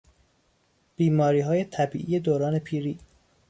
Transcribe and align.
بیماریهای 0.95 1.63
طبیعی 1.65 2.19
دوران 2.19 2.59
پیری 2.59 2.99